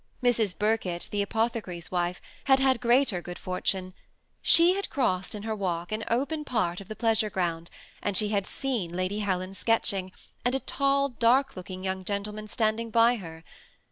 Mrs. 0.23 0.57
Birkett, 0.57 1.09
the 1.11 1.21
apothecary's 1.21 1.91
wife, 1.91 2.19
had 2.45 2.59
had 2.59 2.81
greater 2.81 3.21
good 3.21 3.37
fortune: 3.37 3.93
she 4.41 4.73
had 4.73 4.89
crossed 4.89 5.35
in 5.35 5.43
her 5.43 5.55
walk 5.55 5.91
an 5.91 6.03
open 6.07 6.43
part 6.43 6.81
of 6.81 6.87
the 6.87 6.95
pleasure 6.95 7.29
ground, 7.29 7.69
and 8.01 8.17
she 8.17 8.29
had 8.29 8.47
seen 8.47 8.95
Lady 8.95 9.19
Helen 9.19 9.53
sketching, 9.53 10.11
and 10.43 10.55
a 10.55 10.59
tall, 10.59 11.09
dark 11.09 11.55
looking 11.55 11.83
young 11.83 12.03
gentleman 12.03 12.47
standing 12.47 12.89
by 12.89 13.17
her. 13.17 13.43